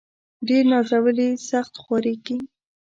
ډير 0.47 0.63
نازولي، 0.71 1.29
سخت 1.49 1.73
خوارېږي. 1.83 2.37